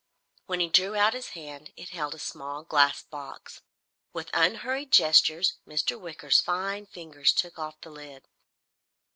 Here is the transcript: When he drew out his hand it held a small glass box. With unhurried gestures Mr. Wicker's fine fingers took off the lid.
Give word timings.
When 0.47 0.59
he 0.59 0.67
drew 0.67 0.95
out 0.95 1.13
his 1.13 1.27
hand 1.37 1.73
it 1.77 1.89
held 1.89 2.15
a 2.15 2.17
small 2.17 2.63
glass 2.63 3.03
box. 3.03 3.61
With 4.13 4.31
unhurried 4.33 4.91
gestures 4.91 5.59
Mr. 5.67 5.95
Wicker's 5.99 6.41
fine 6.41 6.87
fingers 6.87 7.31
took 7.31 7.59
off 7.59 7.79
the 7.81 7.91
lid. 7.91 8.27